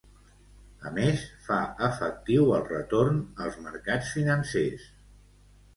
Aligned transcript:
A 0.91 0.93
més, 0.95 1.25
fa 1.49 1.59
efectiu 1.89 2.49
el 2.59 2.67
retorn 2.73 3.21
als 3.47 3.61
mercats 3.69 4.13
financers. 4.19 4.91